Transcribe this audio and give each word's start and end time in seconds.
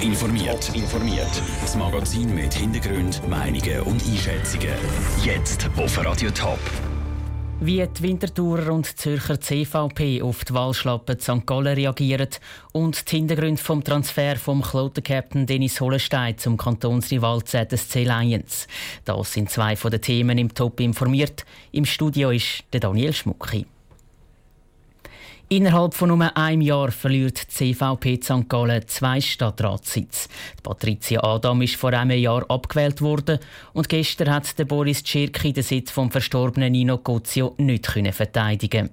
Top 0.00 0.08
informiert. 0.08 0.74
informiert. 0.74 1.42
Das 1.60 1.76
Magazin 1.76 2.34
mit 2.34 2.54
Hintergrund, 2.54 3.20
Meinungen 3.28 3.80
und 3.82 4.02
Einschätzungen. 4.02 4.70
Jetzt 5.22 5.68
auf 5.76 6.04
Radio 6.04 6.30
Top. 6.30 6.58
Wie 7.60 7.86
die 7.86 8.02
Winterthurer 8.02 8.72
und 8.72 8.98
Zürcher 8.98 9.38
CVP 9.38 10.22
auf 10.22 10.44
die 10.44 10.54
Wahlschlappe 10.54 11.18
St. 11.20 11.44
Gallen 11.44 11.74
reagieren 11.74 12.28
und 12.72 13.10
die 13.10 13.16
Hintergründe 13.16 13.62
vom 13.62 13.84
Transfer 13.84 14.36
vom 14.36 14.62
Kloten-Captain 14.62 15.44
Dennis 15.46 15.80
Hollenstein 15.80 16.38
zum 16.38 16.56
Kantonsrival 16.56 17.44
ZSC 17.44 18.04
Lions. 18.04 18.68
Das 19.04 19.32
sind 19.32 19.50
zwei 19.50 19.76
von 19.76 19.90
den 19.90 20.00
Themen 20.00 20.38
im 20.38 20.54
Top 20.54 20.80
informiert. 20.80 21.44
Im 21.72 21.84
Studio 21.84 22.30
ist 22.30 22.64
der 22.72 22.80
Daniel 22.80 23.12
Schmucki. 23.12 23.66
Innerhalb 25.52 25.94
von 25.94 26.10
nur 26.10 26.36
einem 26.36 26.62
Jahr 26.62 26.92
verliert 26.92 27.42
die 27.42 27.74
CVP 27.74 28.20
St. 28.22 28.48
Gallen 28.48 28.86
zwei 28.86 29.20
Stadtratssitze. 29.20 30.28
Patricia 30.62 31.24
Adam 31.24 31.60
ist 31.62 31.74
vor 31.74 31.92
einem 31.92 32.16
Jahr 32.16 32.48
abgewählt 32.48 33.02
worden 33.02 33.40
und 33.72 33.88
gestern 33.88 34.30
hat 34.30 34.56
der 34.60 34.64
Boris 34.64 35.02
Tschirki 35.02 35.52
den 35.52 35.64
Sitz 35.64 35.90
vom 35.90 36.08
verstorbenen 36.08 36.70
Nino 36.70 36.98
Gozio 36.98 37.56
nicht 37.58 37.84
verteidigen 38.12 38.90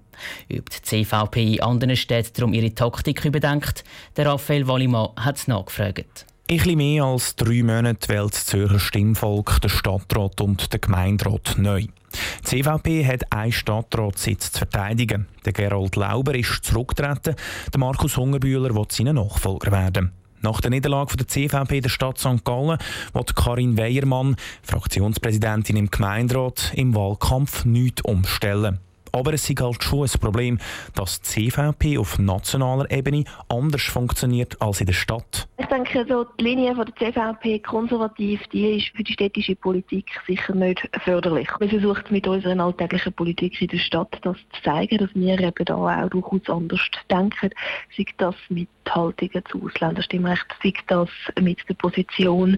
Ob 0.52 0.70
die 0.72 0.82
CVP 0.82 1.54
in 1.58 1.62
anderen 1.62 1.96
Städten 1.96 2.34
darum 2.34 2.54
ihre 2.54 2.74
Taktik 2.74 3.24
überdenkt, 3.24 3.84
der 4.16 4.26
Raphael 4.26 4.68
Wallimann 4.68 5.10
hat 5.16 5.38
es 5.38 5.48
nachgefragt. 5.48 6.26
In 6.50 6.60
etwas 6.60 6.76
mehr 6.76 7.04
als 7.04 7.36
drei 7.36 7.62
Monate 7.62 8.08
wählt 8.08 8.34
das 8.34 8.46
Zürcher 8.46 8.80
Stimmvolk 8.80 9.60
den 9.60 9.70
Stadtrat 9.70 10.40
und 10.40 10.72
den 10.72 10.80
Gemeinderat 10.80 11.56
neu. 11.58 11.82
Die 11.82 12.44
CVP 12.44 13.06
hat 13.06 13.34
einen 13.34 13.52
Stadtratssitz 13.52 14.54
zu 14.54 14.60
verteidigen. 14.60 15.28
Der 15.44 15.52
Gerold 15.52 15.98
Lauber 15.98 16.36
ist 16.36 16.64
zurückgetreten, 16.64 17.36
der 17.74 17.80
Markus 17.80 18.16
Hungerbühler 18.16 18.74
wird 18.74 18.94
seinen 18.94 19.18
Nachfolger 19.18 19.74
werden. 19.74 20.14
Nach 20.42 20.62
der 20.62 20.72
Niederlage 20.72 21.18
der 21.18 21.28
CVP 21.28 21.82
der 21.82 21.90
Stadt 21.90 22.18
St. 22.18 22.46
Gallen 22.46 22.78
wird 23.12 23.36
Karin 23.36 23.78
Weiermann, 23.78 24.38
Fraktionspräsidentin 24.64 25.76
im 25.76 25.92
Gemeinderat, 25.92 26.72
im 26.76 26.96
Wahlkampf 26.96 27.66
nichts 27.66 28.04
umstellen. 28.04 28.80
Aber 29.18 29.34
es 29.34 29.50
ist 29.50 29.60
halt 29.60 29.84
schon 29.84 30.04
ein 30.04 30.20
Problem, 30.22 30.60
dass 30.94 31.22
die 31.22 31.50
CVP 31.50 31.98
auf 31.98 32.20
nationaler 32.20 32.90
Ebene 32.92 33.24
anders 33.50 33.82
funktioniert 33.82 34.62
als 34.62 34.80
in 34.80 34.86
der 34.86 34.94
Stadt. 34.94 35.48
Ich 35.58 35.66
denke, 35.66 36.06
so 36.08 36.24
die 36.40 36.44
Linie 36.44 36.76
von 36.76 36.86
der 36.86 37.14
CVP 37.14 37.60
konservativ, 37.60 38.42
die 38.54 38.78
ist 38.78 38.96
für 38.96 39.04
die 39.04 39.14
städtische 39.14 39.56
Politik 39.56 40.06
sicher 40.28 40.54
nicht 40.54 40.88
förderlich. 41.04 41.50
Wir 41.60 41.68
versuchen 41.68 42.04
mit 42.12 42.28
unserer 42.28 42.64
alltäglichen 42.64 43.12
Politik 43.14 43.60
in 43.60 43.70
der 43.70 43.80
Stadt 43.80 44.20
das 44.22 44.38
zu 44.38 44.62
zeigen, 44.64 45.00
dass 45.00 45.10
wir 45.16 45.40
eben 45.40 45.66
da 45.66 45.76
auch 45.76 46.10
durchaus 46.10 46.48
anders 46.48 46.82
denken. 47.10 47.50
Sei 47.98 48.06
das 48.18 48.36
mit 48.50 48.70
Haltungen 48.88 49.44
zu 49.50 49.66
Ausländerstimmrecht, 49.66 50.46
sei 50.62 50.74
das 50.86 51.10
mit 51.42 51.58
der 51.68 51.74
Position 51.74 52.58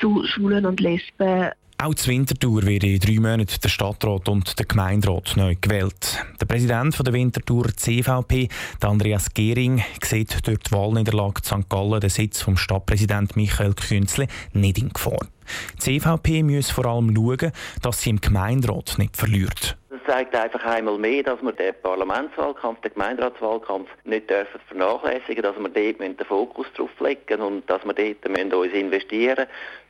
zu 0.00 0.24
Schwulen 0.24 0.64
und 0.64 0.78
Lesben. 0.78 1.50
Auch 1.80 1.94
zur 1.94 2.12
Winterthur 2.12 2.64
wird 2.64 2.82
in 2.82 2.98
drei 2.98 3.20
Monaten 3.20 3.60
der 3.62 3.68
Stadtrat 3.68 4.28
und 4.28 4.58
der 4.58 4.66
Gemeinderat 4.66 5.36
neu 5.36 5.54
gewählt. 5.60 6.24
Der 6.40 6.46
Präsident 6.46 6.98
der 7.06 7.12
Winterthur 7.12 7.68
CVP, 7.68 8.48
Andreas 8.80 9.32
Gehring, 9.32 9.84
sieht 10.02 10.44
durch 10.44 10.58
die 10.58 10.72
Wahlniederlage 10.72 11.40
St. 11.44 11.68
Gallen 11.68 12.00
den 12.00 12.10
Sitz 12.10 12.42
vom 12.42 12.56
Stadtpräsident 12.56 13.36
Michael 13.36 13.74
Künzle 13.74 14.26
nicht 14.54 14.78
in 14.78 14.88
Gefahr. 14.88 15.24
Die 15.74 16.00
CVP 16.00 16.42
muss 16.42 16.68
vor 16.68 16.86
allem 16.86 17.14
schauen, 17.14 17.52
dass 17.80 18.00
sie 18.00 18.10
im 18.10 18.20
Gemeinderat 18.20 18.98
nicht 18.98 19.16
verliert 19.16 19.78
zeigt 20.08 20.34
einfach 20.34 20.64
einmal 20.64 20.98
mehr, 20.98 21.22
dass 21.22 21.42
wir 21.42 21.52
den 21.52 21.74
Parlamentswahlkampf, 21.82 22.80
den 22.80 22.92
Gemeinderatswahlkampf 22.94 23.88
nicht 24.04 24.30
dürfen 24.30 24.60
vernachlässigen, 24.66 25.42
dass 25.42 25.56
wir 25.56 25.68
dort 25.68 26.00
den 26.00 26.26
Fokus 26.26 26.66
drauf 26.76 26.90
legen 27.00 27.40
und 27.42 27.68
dass 27.68 27.84
wir 27.84 27.92
dort 27.92 28.28
müssen 28.28 28.54
uns 28.54 28.72
investieren 28.72 29.46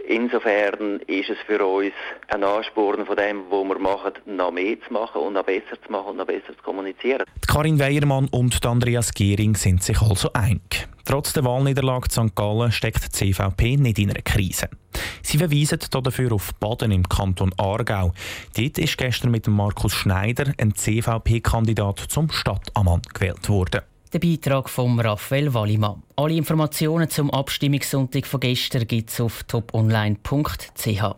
Insofern 0.09 1.01
ist 1.07 1.29
es 1.29 1.37
für 1.47 1.65
uns 1.65 1.93
ein 2.29 2.43
Ansporn 2.43 3.05
von 3.05 3.17
dem, 3.17 3.45
was 3.51 3.69
wir 3.69 3.79
machen, 3.79 4.13
noch 4.25 4.51
mehr 4.51 4.77
zu 4.87 4.93
machen 4.93 5.21
und 5.21 5.35
noch 5.35 5.45
besser 5.45 5.81
zu 5.85 5.93
machen 5.93 6.11
und 6.11 6.17
noch 6.17 6.27
besser 6.27 6.57
zu 6.57 6.63
kommunizieren. 6.63 7.25
Karin 7.47 7.79
Weiermann 7.79 8.29
und 8.31 8.65
Andreas 8.65 9.13
Gehring 9.13 9.55
sind 9.55 9.83
sich 9.83 10.01
also 10.01 10.31
einig. 10.33 10.89
Trotz 11.09 11.33
der 11.33 11.43
Wahlniederlage 11.43 12.09
St. 12.11 12.35
Gallen 12.35 12.71
steckt 12.71 13.03
die 13.03 13.33
CVP 13.33 13.79
nicht 13.79 13.99
in 13.99 14.11
einer 14.11 14.21
Krise. 14.21 14.69
Sie 15.23 15.39
verweisen 15.39 15.79
dafür 15.91 16.33
auf 16.33 16.53
Baden 16.61 16.93
im 16.93 17.09
Kanton 17.09 17.51
Aargau. 17.57 18.13
Dort 18.55 18.77
ist 18.77 18.99
gestern 18.99 19.31
mit 19.31 19.49
Markus 19.49 19.95
Schneider 19.95 20.53
ein 20.59 20.75
CVP-Kandidat 20.75 21.99
zum 22.11 22.31
Stadtammann 22.31 23.01
gewählt 23.15 23.49
worden. 23.49 23.81
Der 24.13 24.19
Beitrag 24.19 24.69
von 24.69 25.01
Raphael 25.01 25.55
Wallimann. 25.55 26.03
Alle 26.17 26.35
Informationen 26.35 27.09
zum 27.09 27.31
Abstimmungssonntag 27.31 28.27
von 28.27 28.41
gestern 28.41 28.87
gibt 28.87 29.09
es 29.09 29.19
auf 29.19 29.45
toponline.ch. 29.45 31.15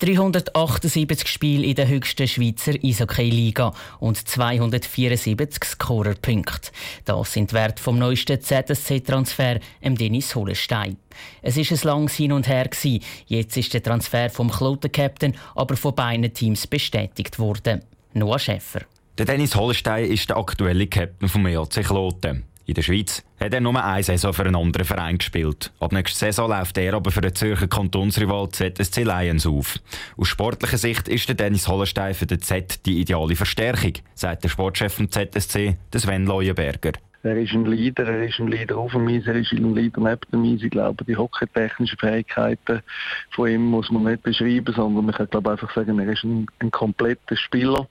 378 0.00 1.28
Spiele 1.28 1.66
in 1.66 1.74
der 1.74 1.86
höchsten 1.86 2.26
Schweizer 2.26 2.72
Eishockey-Liga 2.82 3.74
und 3.98 4.16
274 4.16 5.62
Scorerpunkte. 5.62 6.70
Das 7.04 7.34
sind 7.34 7.52
Werte 7.52 7.82
vom 7.82 7.98
neuesten 7.98 8.40
ZSC-Transfer, 8.40 9.60
Dennis 9.82 10.34
Hollenstein. 10.34 10.96
Es 11.42 11.58
ist 11.58 11.70
ein 11.70 11.86
langes 11.86 12.14
Hin 12.16 12.32
und 12.32 12.48
Her. 12.48 12.68
Gewesen. 12.68 13.04
Jetzt 13.26 13.58
ist 13.58 13.74
der 13.74 13.82
Transfer 13.82 14.30
vom 14.30 14.50
Kloten-Captain 14.50 15.34
aber 15.54 15.76
von 15.76 15.94
beiden 15.94 16.32
Teams 16.32 16.66
bestätigt 16.66 17.38
worden. 17.38 17.82
Noah 18.14 18.38
Schäfer. 18.38 18.80
Der 19.18 19.26
Dennis 19.26 19.54
Hollenstein 19.54 20.06
ist 20.06 20.30
der 20.30 20.38
aktuelle 20.38 20.86
Captain 20.86 21.28
vom 21.28 21.46
EAC 21.46 21.84
Kloten. 21.84 22.44
In 22.70 22.74
der 22.74 22.82
Schweiz 22.82 23.24
hat 23.40 23.52
er 23.52 23.60
nur 23.60 23.84
eine 23.84 24.04
Saison 24.04 24.32
für 24.32 24.44
einen 24.44 24.54
anderen 24.54 24.86
Verein 24.86 25.18
gespielt. 25.18 25.72
Ab 25.80 25.90
nächster 25.90 26.26
Saison 26.26 26.50
läuft 26.50 26.78
er 26.78 26.94
aber 26.94 27.10
für 27.10 27.20
den 27.20 27.34
Zürcher 27.34 27.66
Kantonsrival 27.66 28.48
ZSC 28.48 29.02
Lions 29.02 29.44
auf. 29.44 29.80
Aus 30.16 30.28
sportlicher 30.28 30.78
Sicht 30.78 31.08
ist 31.08 31.26
der 31.26 31.34
Dennis 31.34 31.66
Hollenstein 31.66 32.14
für 32.14 32.26
den 32.26 32.40
Z 32.40 32.86
die 32.86 33.00
ideale 33.00 33.34
Verstärkung, 33.34 33.94
sagt 34.14 34.44
der 34.44 34.50
Sportchef 34.50 34.94
vom 34.94 35.10
ZSC, 35.10 35.78
Sven 35.96 36.26
Leuenberger. 36.26 36.92
Er 37.22 37.36
ist 37.36 37.52
ein 37.52 37.66
Leader, 37.66 38.06
er 38.06 38.26
ist 38.26 38.38
ein 38.38 38.48
Leader 38.48 38.78
auf 38.78 38.92
dem 38.92 39.06
Eis, 39.08 39.26
er 39.26 39.34
ist 39.34 39.52
ein 39.52 39.74
Leader 39.74 40.00
neben 40.00 40.20
dem 40.32 40.54
Eis. 40.54 40.62
Ich 40.62 40.70
glaube, 40.70 41.04
die 41.04 41.16
hockeytechnischen 41.16 41.98
Fähigkeiten 41.98 42.82
von 43.30 43.48
ihm 43.48 43.66
muss 43.66 43.90
man 43.90 44.04
nicht 44.04 44.22
beschreiben, 44.22 44.74
sondern 44.74 45.04
man 45.04 45.14
kann 45.14 45.28
glaube 45.28 45.50
einfach 45.50 45.72
sagen, 45.74 45.98
er 45.98 46.10
ist 46.10 46.24
ein, 46.24 46.46
ein 46.60 46.70
kompletter 46.70 47.36
Spieler 47.36 47.86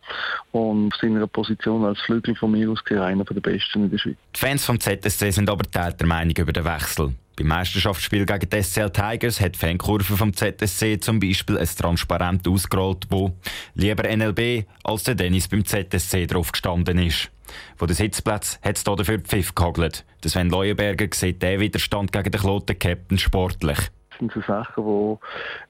und 0.52 0.94
auf 0.94 1.00
seiner 1.00 1.28
Position 1.28 1.86
als 1.86 2.00
Flügel 2.02 2.36
von 2.36 2.52
mir 2.52 2.72
aus 2.72 2.80
einer 2.90 3.24
der 3.24 3.42
besten 3.42 3.84
in 3.84 3.92
der 3.92 4.00
Schweiz. 4.00 4.18
Die 4.36 4.40
Fans 4.40 4.66
vom 4.66 4.80
ZSC 4.80 5.30
sind 5.30 5.50
aber 5.50 5.64
der 5.64 6.08
Meinung 6.08 6.36
über 6.36 6.52
den 6.52 6.66
Wechsel. 6.66 7.14
Beim 7.40 7.48
Meisterschaftsspiel 7.48 8.26
gegen 8.26 8.50
die 8.50 8.64
SCL 8.64 8.90
Tigers 8.90 9.40
hat 9.40 9.56
die 9.56 9.60
Fankurve 9.60 10.18
vom 10.18 10.34
ZSC 10.34 11.00
zum 11.00 11.22
Beispiel 11.22 11.58
ein 11.58 11.68
Transparent 11.68 12.46
ausgerollt, 12.48 13.06
wo 13.10 13.32
lieber 13.76 14.04
NLB 14.04 14.66
als 14.84 15.04
der 15.04 15.16
Dennis 15.16 15.48
beim 15.48 15.64
ZSC 15.64 16.26
drauf 16.28 16.52
gestanden 16.52 16.98
ist. 16.98 17.32
Von 17.76 17.88
den 17.88 17.96
Sitzplätzen 17.96 18.60
hat 18.62 18.78
es 18.78 18.84
dafür 18.84 19.20
Pfiff 19.20 19.56
gehagelt. 19.56 20.06
Sven 20.26 20.50
Leuenberger 20.50 21.08
sieht 21.14 21.42
den 21.42 21.60
Widerstand 21.60 22.12
gegen 22.12 22.32
den 22.32 22.42
Kloten 22.42 22.78
Captain 22.78 23.18
sportlich 23.18 23.80
sind 24.20 24.32
so 24.34 24.42
Sachen, 24.42 25.18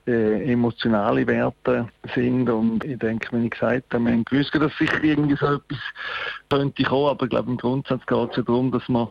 die 0.05 0.11
äh, 0.11 0.51
emotionale 0.51 1.25
Werte 1.27 1.87
sind. 2.15 2.49
Und 2.49 2.83
ich 2.83 2.97
denke, 2.99 3.27
wenn 3.31 3.45
ich 3.45 3.51
gesagt 3.51 3.93
habe, 3.93 4.05
wir 4.05 4.11
haben 4.11 4.25
dass 4.25 4.77
sicher 4.77 5.03
irgendwie 5.03 5.35
so 5.35 5.45
etwas 5.45 5.79
könnte 6.49 6.83
kommen, 6.83 7.07
aber 7.07 7.25
ich 7.25 7.29
glaube, 7.29 7.51
im 7.51 7.57
Grundsatz 7.57 8.05
geht 8.05 8.31
es 8.31 8.37
ja 8.37 8.43
darum, 8.43 8.71
dass 8.71 8.87
man 8.89 9.07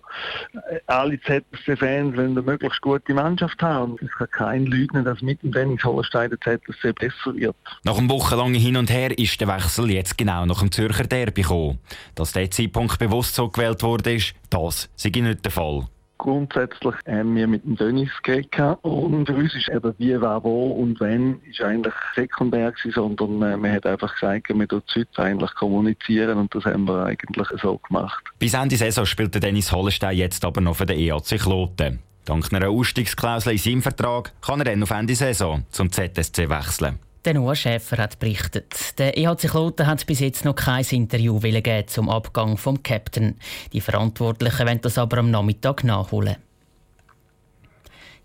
äh, 0.71 0.81
alle 0.87 1.21
ZSC-Fans 1.21 2.19
eine 2.19 2.43
möglichst 2.43 2.81
gute 2.81 3.15
Mannschaft 3.15 3.62
haben. 3.62 3.97
Es 4.03 4.10
kann 4.12 4.31
kein 4.31 4.66
leugnen, 4.66 5.04
dass 5.04 5.22
mit 5.22 5.43
dem 5.43 5.53
Dennis 5.53 5.84
Hollenstein 5.84 6.31
der 6.31 6.41
ZSC 6.41 6.93
besser 6.93 7.34
wird. 7.34 7.56
Nach 7.84 7.97
einem 7.97 8.10
wochenlangen 8.10 8.55
Hin 8.55 8.76
und 8.76 8.91
Her 8.91 9.16
ist 9.16 9.41
der 9.41 9.49
Wechsel 9.49 9.91
jetzt 9.91 10.19
genau 10.19 10.47
nach 10.47 10.60
dem 10.60 10.72
Zürcher 10.72 11.05
Derby 11.05 11.43
gekommen. 11.43 11.78
Dass 12.15 12.32
der 12.32 12.50
Zeitpunkt 12.50 12.99
bewusst 12.99 13.34
so 13.34 13.49
gewählt 13.49 13.82
wurde, 13.82 14.19
das 14.50 14.88
sei 14.97 15.10
nicht 15.10 15.44
der 15.44 15.53
Fall. 15.53 15.87
Grundsätzlich 16.19 16.95
haben 17.06 17.37
wir 17.37 17.47
mit 17.47 17.65
dem 17.65 17.76
Dennis 17.76 18.11
geredet 18.23 18.79
und 18.82 19.26
für 19.26 19.35
uns 19.35 19.55
ist 19.55 19.69
eben 19.69 19.94
wie, 19.99 20.20
wer, 20.20 20.43
wo 20.43 20.73
und 20.73 20.99
wenn 21.00 21.41
ist 21.49 21.61
eigentlich 21.61 21.94
sekundär 22.15 22.73
gewesen, 22.73 22.93
sondern 22.93 23.43
äh, 23.43 23.56
man 23.56 23.73
hat 23.73 23.87
einfach 23.87 24.12
gesagt, 24.15 24.49
wir 24.49 24.67
dort 24.67 24.93
heute 24.97 25.23
eigentlich 25.23 25.55
kommunizieren 25.55 26.38
und 26.38 26.55
das 26.55 26.65
haben 26.65 26.85
wir 26.87 27.05
eigentlich 27.05 27.49
so 27.62 27.79
gemacht. 27.79 28.25
Bis 28.38 28.55
Ende 28.55 28.76
Saison 28.76 29.06
spielt 29.06 29.35
der 29.35 29.41
Dennis 29.41 29.70
Hollenstein 29.73 30.17
jetzt 30.17 30.44
aber 30.44 30.61
noch 30.61 30.76
für 30.76 30.87
den 30.87 30.99
EAC 30.99 31.38
Kloten. 31.38 32.00
Dank 32.25 32.53
einer 32.53 32.69
Ausstiegsklausel 32.69 33.53
in 33.53 33.59
seinem 33.59 33.82
Vertrag 33.82 34.32
kann 34.43 34.61
er 34.61 34.65
dann 34.65 34.82
auf 34.82 34.91
Ende 34.91 35.15
Saison 35.15 35.65
zum 35.70 35.91
ZSC 35.91 36.50
wechseln. 36.50 36.99
Der 37.25 37.35
Noah 37.35 37.56
Schäfer 37.56 37.99
hat 37.99 38.19
berichtet. 38.19 38.99
Der 38.99 39.19
EHC 39.19 39.49
Kloten 39.49 39.87
hat 39.87 40.06
bis 40.06 40.20
jetzt 40.20 40.44
noch 40.44 40.55
kein 40.55 40.85
Interview 40.85 41.41
zum 41.87 42.09
Abgang 42.09 42.56
vom 42.56 42.82
Captain. 42.82 43.37
Die 43.73 43.81
Verantwortlichen 43.81 44.67
wollen 44.67 44.81
das 44.81 44.99
aber 44.99 45.19
am 45.19 45.31
Nachmittag 45.31 45.82
nachholen. 45.85 46.37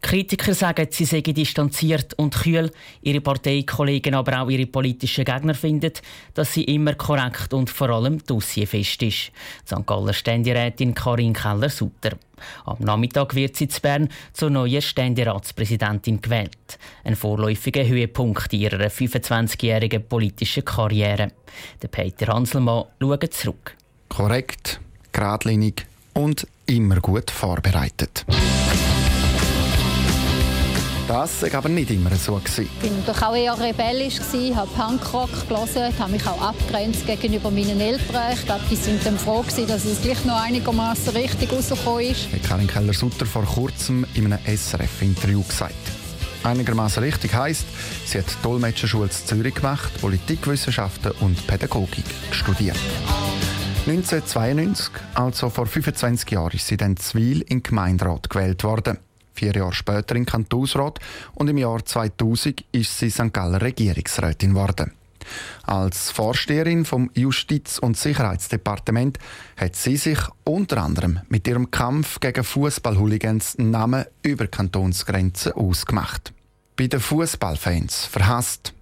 Kritiker 0.04 0.54
sagen, 0.54 0.88
sie 0.92 1.06
seien 1.06 1.24
distanziert 1.24 2.14
und 2.16 2.36
kühl. 2.36 2.70
Ihre 3.02 3.22
Parteikollegen, 3.22 4.14
aber 4.14 4.42
auch 4.42 4.50
ihre 4.50 4.68
politischen 4.68 5.24
Gegner 5.24 5.56
finden, 5.56 5.94
dass 6.34 6.54
sie 6.54 6.66
immer 6.66 6.94
korrekt 6.96 7.54
und 7.54 7.70
vor 7.70 7.90
allem 7.90 8.24
dossierfest 8.24 9.02
ist. 9.02 9.32
St. 9.66 9.88
Galler 9.88 10.14
Ständerätin 10.14 10.94
Karin 10.94 11.34
Keller-Sutter. 11.34 12.18
Am 12.66 12.78
Nachmittag 12.80 13.34
wird 13.34 13.56
sie 13.56 13.70
zu 13.70 13.82
Bern 13.82 14.10
zur 14.34 14.50
neuen 14.50 14.82
Ständeratspräsidentin 14.82 16.22
gewählt. 16.22 16.78
Ein 17.06 17.16
vorläufiger 17.16 17.88
Höhepunkt 17.88 18.52
ihrer 18.52 18.88
25-jährigen 18.88 20.06
politischen 20.08 20.66
Karriere. 20.66 21.32
Der 21.82 21.88
Peter 21.88 22.34
Hanselmann 22.34 22.86
schaut 23.00 23.34
zurück. 23.34 23.78
Korrekt, 24.10 24.82
geradlinig 25.14 25.86
und 26.14 26.46
immer 26.66 27.00
gut 27.00 27.32
vorbereitet. 27.32 28.26
Das 31.08 31.42
war 31.42 31.56
aber 31.56 31.68
nicht 31.68 31.92
immer 31.92 32.16
so. 32.16 32.40
Ich 32.58 33.08
war 33.08 33.30
auch 33.30 33.36
eher 33.36 33.60
rebellisch, 33.60 34.20
habe 34.56 34.70
Punkrock 34.72 35.30
gelesen, 35.50 36.00
habe 36.00 36.12
mich 36.14 36.26
auch 36.26 36.42
abgrenzt 36.42 37.06
gegenüber 37.06 37.52
meinen 37.52 37.80
Eltern. 37.82 38.34
Ich 38.34 38.46
glaube, 38.46 38.62
die 38.72 38.78
sind 38.78 39.06
dann 39.06 39.18
froh, 39.18 39.44
dass 39.68 39.84
es 39.84 40.02
gleich 40.02 40.24
noch 40.24 40.42
einigermaßen 40.42 41.14
richtig 41.14 41.52
rausgekommen 41.52 42.06
ist. 42.06 42.32
Hat 42.32 42.44
Karin 42.44 42.68
Keller-Sutter 42.68 43.26
vor 43.26 43.44
kurzem 43.44 44.06
in 44.14 44.32
einem 44.32 44.40
SRF-Interview 44.46 45.44
gesagt. 45.44 45.74
Einigermaßen 46.44 47.04
richtig 47.04 47.34
heisst, 47.34 47.66
sie 48.06 48.20
hat 48.20 48.26
Dolmetscherschule 48.42 49.06
in 49.06 49.12
Zürich 49.12 49.56
gemacht, 49.56 49.92
Politikwissenschaften 50.00 51.12
und 51.20 51.46
Pädagogik 51.48 52.06
studiert. 52.32 52.80
1992, 53.88 54.90
also 55.16 55.50
vor 55.50 55.66
25 55.66 56.32
Jahren, 56.32 56.54
ist 56.54 56.68
sie 56.68 56.78
dann 56.78 56.96
Zwil 56.96 57.42
in 57.42 57.58
den 57.58 57.64
Gemeinderat 57.64 58.30
gewählt 58.30 58.64
worden 58.64 59.00
vier 59.34 59.54
Jahre 59.54 59.74
später 59.74 60.16
in 60.16 60.26
Kantonsrat 60.26 61.00
und 61.34 61.50
im 61.50 61.58
Jahr 61.58 61.84
2000 61.84 62.64
ist 62.72 62.98
sie 62.98 63.10
St. 63.10 63.34
Galler 63.34 63.62
Regierungsrätin 63.62 64.52
geworden. 64.52 64.94
Als 65.64 66.12
Vorsteherin 66.12 66.86
vom 66.86 67.10
Justiz- 67.14 67.80
und 67.80 67.98
Sicherheitsdepartement 67.98 69.20
hat 69.58 69.76
sie 69.76 69.98
sich 69.98 70.20
unter 70.44 70.84
anderem 70.84 71.22
mit 71.30 71.48
ihrem 71.48 71.72
Kampf 71.72 72.20
gegen 72.20 72.44
Fußballhooligans 72.44 73.58
Namen 73.58 74.06
über 74.22 74.48
Kantonsgrenzen 74.48 75.54
ausgemacht. 75.54 76.34
Bei 76.76 76.88
den 76.88 77.00
Fußballfans 77.00 78.06
verhasst, 78.06 78.74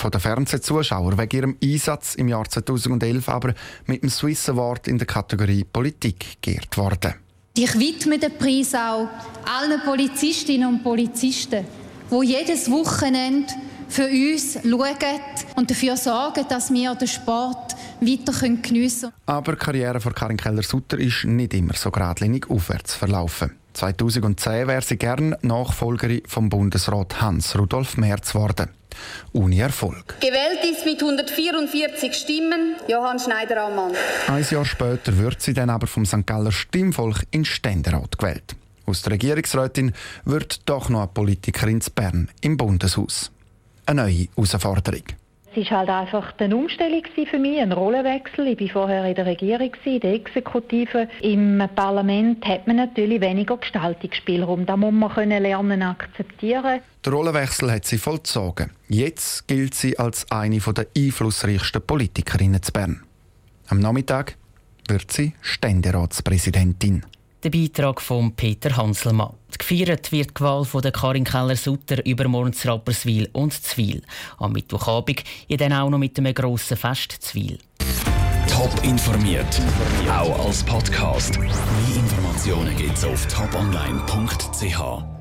von 0.00 0.10
den 0.10 0.20
Fernsehzuschauern 0.20 1.18
wegen 1.18 1.36
ihrem 1.36 1.56
Einsatz 1.62 2.14
im 2.14 2.28
Jahr 2.28 2.48
2011 2.48 3.28
aber 3.28 3.54
mit 3.86 4.02
dem 4.02 4.08
Swiss 4.08 4.48
Award 4.48 4.88
in 4.88 4.98
der 4.98 5.06
Kategorie 5.06 5.64
Politik 5.64 6.38
geehrt 6.40 6.76
worden. 6.78 7.14
Ich 7.62 7.78
widme 7.78 8.18
den 8.18 8.38
Preis 8.38 8.74
auch 8.74 9.06
allen 9.44 9.82
Polizistinnen 9.84 10.66
und 10.66 10.82
Polizisten, 10.82 11.66
die 12.10 12.26
jedes 12.26 12.70
Wochenende 12.70 13.52
für 13.86 14.06
uns 14.06 14.58
schauen 14.62 15.20
und 15.56 15.70
dafür 15.70 15.94
sorgen, 15.98 16.46
dass 16.48 16.72
wir 16.72 16.94
den 16.94 17.06
Sport 17.06 17.76
weiter 18.00 18.32
geniessen 18.32 19.10
können. 19.10 19.12
Aber 19.26 19.52
die 19.52 19.58
Karriere 19.58 20.00
von 20.00 20.14
Karin 20.14 20.38
Keller-Sutter 20.38 20.98
ist 20.98 21.24
nicht 21.24 21.52
immer 21.52 21.74
so 21.74 21.90
geradlinig 21.90 22.48
aufwärts 22.48 22.94
verlaufen. 22.94 23.50
2010 23.80 24.68
wäre 24.68 24.82
sie 24.82 24.98
gern 24.98 25.34
Nachfolgerin 25.40 26.20
vom 26.26 26.50
Bundesrat 26.50 27.22
Hans-Rudolf 27.22 27.96
Merz 27.96 28.32
geworden 28.32 28.68
ohne 29.32 29.58
Erfolg. 29.58 30.20
Gewählt 30.20 30.62
ist 30.70 30.84
mit 30.84 31.00
144 31.00 32.12
Stimmen 32.12 32.74
Johann 32.88 33.18
Schneider-Ammann. 33.18 33.92
Ein 34.26 34.46
Jahr 34.50 34.66
später 34.66 35.16
wird 35.16 35.40
sie 35.40 35.54
dann 35.54 35.70
aber 35.70 35.86
vom 35.86 36.04
St. 36.04 36.26
Galler 36.26 36.52
Stimmvolk 36.52 37.24
in 37.30 37.46
Ständerat 37.46 38.18
gewählt. 38.18 38.54
Aus 38.84 39.00
der 39.00 39.12
Regierungsrätin 39.12 39.94
wird 40.26 40.68
doch 40.68 40.90
noch 40.90 41.00
eine 41.00 41.08
Politikerin 41.08 41.80
in 41.80 41.94
Bern 41.94 42.28
im 42.42 42.58
Bundeshaus. 42.58 43.30
Eine 43.86 44.02
neue 44.02 44.26
Herausforderung. 44.36 45.04
Es 45.52 45.68
war 45.70 45.78
halt 45.78 45.88
einfach 45.88 46.32
eine 46.38 46.56
Umstellung 46.56 47.02
für 47.28 47.38
mich, 47.38 47.58
ein 47.58 47.72
Rollenwechsel. 47.72 48.46
Ich 48.48 48.74
war 48.74 48.84
vorher 48.84 49.04
in 49.04 49.16
der 49.16 49.26
Regierung, 49.26 49.72
in 49.84 50.00
der 50.00 50.14
Exekutive. 50.14 51.08
Im 51.20 51.62
Parlament 51.74 52.46
hat 52.46 52.68
man 52.68 52.76
natürlich 52.76 53.20
weniger 53.20 53.56
Gestaltungsspielraum. 53.56 54.64
Da 54.64 54.76
muss 54.76 54.92
man 54.92 55.28
lernen 55.28 55.82
akzeptieren. 55.82 56.80
Der 57.04 57.12
Rollenwechsel 57.12 57.72
hat 57.72 57.84
sie 57.84 57.98
vollzogen. 57.98 58.70
Jetzt 58.88 59.48
gilt 59.48 59.74
sie 59.74 59.98
als 59.98 60.30
eine 60.30 60.58
der 60.58 60.86
einflussreichsten 60.96 61.82
Politikerinnen 61.82 62.62
zu 62.62 62.72
Bern. 62.72 63.02
Am 63.68 63.80
Nachmittag 63.80 64.36
wird 64.88 65.10
sie 65.10 65.34
Ständeratspräsidentin. 65.40 67.04
Der 67.42 67.50
Beitrag 67.50 68.02
von 68.02 68.32
Peter 68.32 68.76
Hanselmann. 68.76 69.32
Gefeiert 69.56 70.12
wird 70.12 70.38
die 70.38 70.42
Wahl 70.42 70.64
von 70.64 70.82
der 70.82 70.92
Karin 70.92 71.24
Keller-Sutter 71.24 72.04
übermorgen 72.04 72.52
zu 72.52 72.68
Rapperswil 72.68 73.30
und 73.32 73.52
Zwil. 73.54 74.02
Am 74.38 74.52
Mittwochabend 74.52 75.24
ja 75.48 75.56
dann 75.56 75.72
auch 75.72 75.88
noch 75.88 75.98
mit 75.98 76.18
einem 76.18 76.34
grossen 76.34 76.76
Fest 76.76 77.16
Zwil. 77.20 77.58
Top 78.48 78.72
informiert, 78.84 79.60
auch 80.08 80.46
als 80.46 80.62
Podcast. 80.64 81.38
Mehr 81.38 81.48
Informationen 81.96 82.76
gibt's 82.76 83.04
auf 83.04 83.26
toponline.ch. 83.26 85.19